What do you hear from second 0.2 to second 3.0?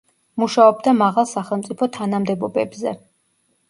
მუშაობდა მაღალ სახელმწიფო თანამდებობებზე.